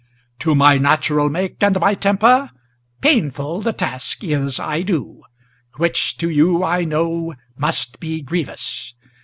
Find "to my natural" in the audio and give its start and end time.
0.39-1.29